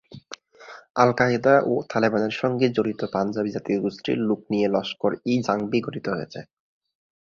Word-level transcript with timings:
আল 0.95 1.09
Qaeda 1.17 1.55
ও 1.65 1.83
তালেবানের 1.91 2.33
সঙ্গে 2.41 2.67
জড়িত 2.69 3.01
পাঞ্জাবি 3.13 3.49
জাতিগোষ্ঠীর 3.55 4.17
লোক 4.29 4.39
নিয়ে 4.51 4.67
লস্কর-ই-জাংভি 4.69 5.79
গঠিত 5.81 6.05
হয়েছে। 6.09 6.39